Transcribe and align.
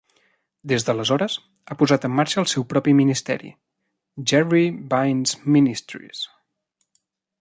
Des 0.71 0.85
d'aleshores 0.85 1.35
ha 1.67 1.75
posat 1.81 2.07
en 2.09 2.15
marxa 2.19 2.39
el 2.43 2.49
seu 2.53 2.65
propi 2.73 2.95
ministeri, 3.01 3.51
Jerry 4.33 4.65
Vines 4.95 5.37
Ministries. 5.57 6.25